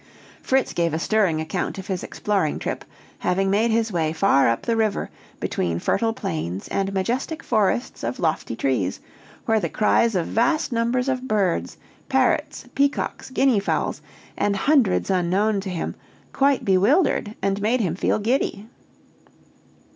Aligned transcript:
Fritz 0.41 0.73
gave 0.73 0.95
a 0.95 0.97
stirring 0.97 1.39
account 1.39 1.77
of 1.77 1.85
his 1.85 2.03
exploring 2.03 2.57
trip, 2.57 2.83
having 3.19 3.51
made 3.51 3.69
his 3.69 3.91
way 3.91 4.11
far 4.11 4.49
up 4.49 4.63
the 4.63 4.75
river, 4.75 5.11
between 5.39 5.77
fertile 5.77 6.11
plains 6.11 6.67
and 6.69 6.91
majestic 6.91 7.43
forests 7.43 8.03
of 8.03 8.17
lofty 8.19 8.55
trees, 8.55 8.99
where 9.45 9.59
the 9.59 9.69
cries 9.69 10.15
of 10.15 10.25
vast 10.25 10.71
numbers 10.71 11.07
of 11.07 11.27
birds, 11.27 11.77
parrots, 12.09 12.65
peacocks, 12.73 13.29
guinea 13.29 13.59
fowls, 13.59 14.01
and 14.35 14.55
hundreds 14.55 15.11
unknown 15.11 15.61
to 15.61 15.69
him, 15.69 15.93
quite 16.33 16.65
bewildered, 16.65 17.35
and 17.39 17.61
made 17.61 17.79
him 17.81 17.93
feel 17.93 18.17
giddy. 18.17 18.65